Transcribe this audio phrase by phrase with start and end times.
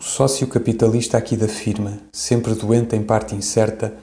[0.00, 3.96] sócio capitalista aqui da firma, sempre doente em parte incerta,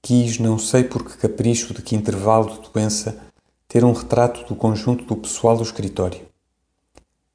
[0.00, 3.18] quis, não sei por que capricho de que intervalo de doença,
[3.66, 6.20] ter um retrato do conjunto do pessoal do escritório.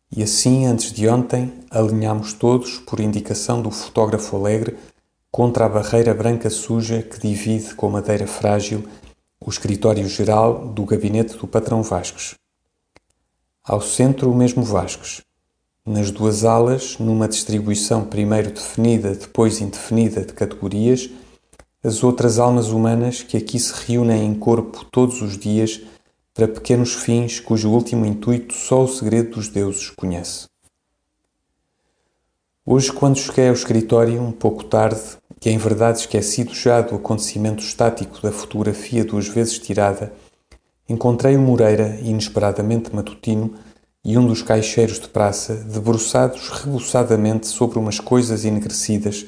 [0.10, 4.78] E assim, antes de ontem, alinhámos todos, por indicação do fotógrafo alegre,
[5.32, 8.84] contra a barreira branca suja que divide com madeira frágil
[9.40, 12.36] o escritório geral do gabinete do patrão Vasques.
[13.64, 15.22] Ao centro, o mesmo Vasques.
[15.84, 21.10] Nas duas alas, numa distribuição primeiro definida, depois indefinida de categorias,
[21.84, 25.82] as outras almas humanas que aqui se reúnem em corpo todos os dias
[26.36, 30.46] para pequenos fins cujo último intuito só o segredo dos deuses conhece.
[32.64, 35.02] Hoje, quando cheguei ao escritório, um pouco tarde,
[35.44, 40.14] e em verdade esquecido já do acontecimento estático da fotografia duas vezes tirada,
[40.88, 43.56] encontrei o Moreira, inesperadamente matutino,
[44.04, 49.26] e um dos caixeiros de praça, debruçados rebuçadamente sobre umas coisas enegrecidas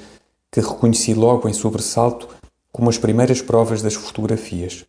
[0.52, 2.28] que reconheci logo em sobressalto
[2.72, 4.86] como as primeiras provas das fotografias.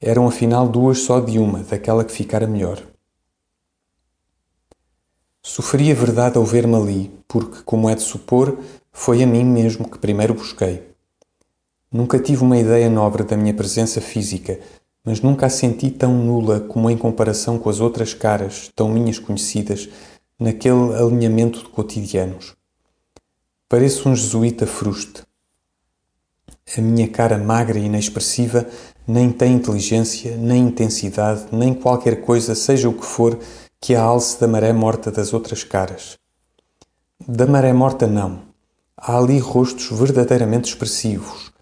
[0.00, 2.82] Eram afinal duas só de uma, daquela que ficara melhor.
[5.40, 8.58] Sofri a verdade ao ver-me ali, porque, como é de supor,
[8.90, 10.82] foi a mim mesmo que primeiro busquei.
[11.92, 14.58] Nunca tive uma ideia nobre da minha presença física,
[15.04, 19.18] mas nunca a senti tão nula como em comparação com as outras caras, tão minhas
[19.18, 19.88] conhecidas,
[20.40, 22.54] naquele alinhamento de cotidianos.
[23.68, 25.22] Pareço um jesuíta fruste.
[26.76, 28.66] A minha cara magra e inexpressiva
[29.06, 33.38] nem tem inteligência, nem intensidade, nem qualquer coisa, seja o que for,
[33.80, 36.16] que a alce da maré morta das outras caras.
[37.28, 38.42] Da maré morta, não.
[38.96, 41.53] Há ali rostos verdadeiramente expressivos.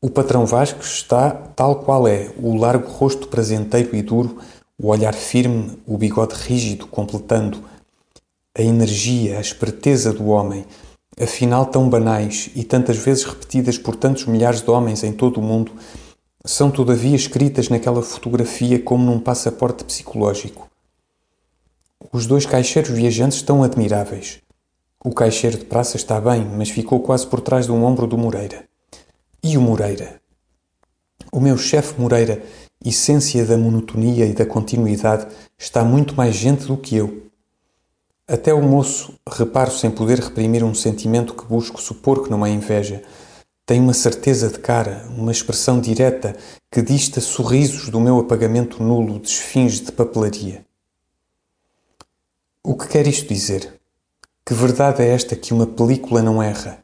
[0.00, 4.38] O patrão Vasques está tal qual é, o largo rosto prazenteiro e duro,
[4.80, 7.64] o olhar firme, o bigode rígido, completando
[8.56, 10.64] a energia, a esperteza do homem,
[11.20, 15.42] afinal tão banais e tantas vezes repetidas por tantos milhares de homens em todo o
[15.42, 15.72] mundo,
[16.44, 20.70] são todavia escritas naquela fotografia como num passaporte psicológico.
[22.12, 24.38] Os dois caixeiros viajantes estão admiráveis.
[25.04, 28.16] O caixeiro de praça está bem, mas ficou quase por trás de um ombro do
[28.16, 28.68] Moreira.
[29.42, 30.20] E o Moreira?
[31.32, 32.42] O meu chefe Moreira,
[32.84, 37.22] essência da monotonia e da continuidade, está muito mais gente do que eu.
[38.26, 42.50] Até o moço, reparo sem poder reprimir um sentimento que busco supor que não é
[42.50, 43.04] inveja,
[43.64, 46.36] tem uma certeza de cara, uma expressão direta
[46.68, 50.66] que dista sorrisos do meu apagamento nulo de esfinge de papelaria.
[52.60, 53.72] O que quer isto dizer?
[54.44, 56.82] Que verdade é esta que uma película não erra?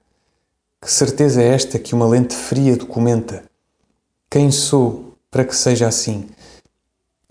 [0.85, 3.43] Que certeza é esta que uma lente fria documenta?
[4.31, 6.29] Quem sou para que seja assim?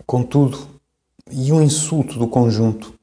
[0.04, 0.58] Contudo,
[1.30, 2.94] e um insulto do conjunto?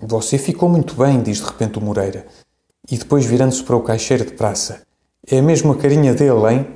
[0.00, 2.26] Você ficou muito bem, diz de repente o Moreira,
[2.90, 4.86] e depois virando-se para o caixeiro de praça.
[5.26, 6.66] É mesmo a carinha dele, hein?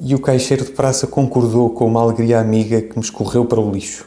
[0.00, 3.70] E o caixeiro de praça concordou com uma alegria amiga que me escorreu para o
[3.70, 4.06] lixo.